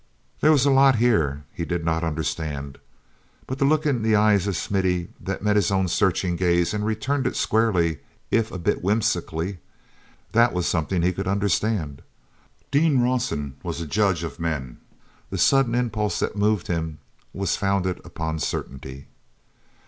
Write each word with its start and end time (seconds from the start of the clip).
There 0.39 0.51
was 0.51 0.65
a 0.65 0.71
lot 0.71 0.95
here 0.95 1.43
he 1.53 1.63
did 1.63 1.85
not 1.85 2.03
understand. 2.03 2.79
But 3.45 3.59
the 3.59 3.65
look 3.65 3.85
in 3.85 4.01
the 4.01 4.15
eyes 4.15 4.47
of 4.47 4.57
Smithy 4.57 5.09
that 5.19 5.43
met 5.43 5.55
his 5.55 5.69
own 5.69 5.87
searching 5.87 6.35
gaze 6.35 6.73
and 6.73 6.83
returned 6.83 7.27
it 7.27 7.35
squarely 7.35 7.99
if 8.31 8.51
a 8.51 8.57
bit 8.57 8.83
whimsically—that 8.83 10.53
was 10.53 10.65
something 10.65 11.03
he 11.03 11.13
could 11.13 11.27
understand. 11.27 12.01
Dean 12.71 12.99
Rawson 12.99 13.57
was 13.61 13.79
a 13.79 13.85
judge 13.85 14.23
of 14.23 14.39
men. 14.39 14.79
The 15.29 15.37
sudden 15.37 15.75
impulse 15.75 16.17
that 16.21 16.35
moved 16.35 16.65
him 16.65 16.97
was 17.31 17.55
founded 17.55 18.01
upon 18.03 18.39
certainty. 18.39 19.05